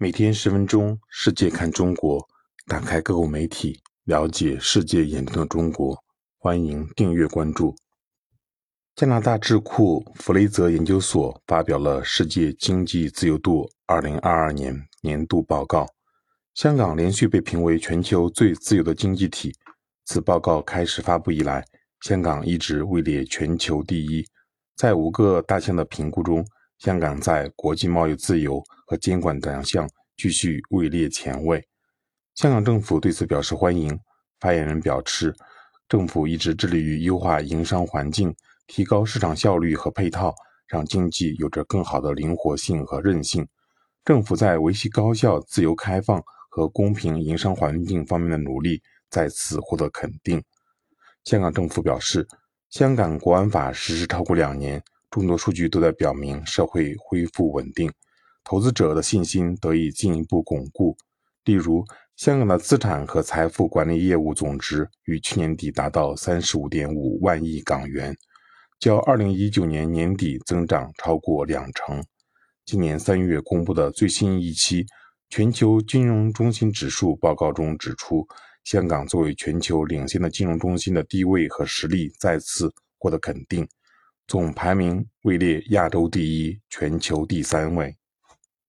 [0.00, 2.24] 每天十分钟，世界看中国，
[2.68, 6.00] 打开各国媒体，了解世界眼中的中国。
[6.38, 7.74] 欢迎订阅关注。
[8.94, 15.82] 加拿大智库弗雷泽研究所发表了《世界经济自由度2022年年度报告》，
[16.54, 19.52] 香港连续被评为全球最自由的经济体。
[20.04, 21.64] 自报告开始发布以来，
[22.02, 24.24] 香港一直位列全球第一。
[24.76, 26.46] 在五个大项的评估中，
[26.78, 31.66] 香港在国际贸易自由和监管等项继续位列前位。
[32.34, 33.98] 香港政府对此表示欢迎。
[34.40, 35.34] 发言人表示，
[35.88, 38.32] 政府一直致力于优化营商环境，
[38.68, 40.32] 提高市场效率和配套，
[40.68, 43.44] 让经济有着更好的灵活性和韧性。
[44.04, 50.40] 政府在维系高效、自由开放和公平营商环境方面的努力再次获得肯定。
[51.24, 52.24] 香港政府表示，
[52.70, 54.80] 香港国安法实施超过两年。
[55.10, 57.90] 众多数据都在表明，社会恢复稳定，
[58.44, 60.96] 投资者的信心得以进一步巩固。
[61.44, 61.82] 例如，
[62.14, 68.14] 香港的资产和财富管理业务总值于去年底达到三十五点五万亿港元，
[68.78, 72.04] 较二零一九年年底增长超过两成。
[72.66, 74.84] 今年三月公布的最新一期
[75.30, 78.28] 全球金融中心指数报告中指出，
[78.64, 83.66] 香港作为全球领先的金融中心的地位和实力再次获得肯定。
[84.28, 87.97] 总排名位列亚洲第一，全球第三位。